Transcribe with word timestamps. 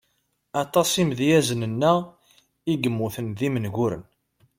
Aṭas 0.63 0.91
imedyazen-nneɣ 1.01 1.97
i 2.05 2.73
immuten 2.87 3.27
d 3.37 3.39
imenguren. 3.47 4.03